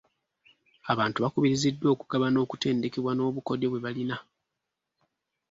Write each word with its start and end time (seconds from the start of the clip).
Abantu 0.91 1.17
bakubiriziddwa 1.23 1.87
okugabana 1.95 2.37
okutendekebwa 2.45 3.11
n'obukodyo 3.13 3.67
bwe 3.69 3.83
balina. 3.85 4.17